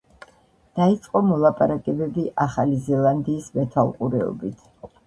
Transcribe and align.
დაიწყო 0.79 1.21
მოლაპარაკებები 1.27 2.27
ახალი 2.47 2.83
ზელანდიის 2.89 3.55
მეთვალყურეობით. 3.61 4.69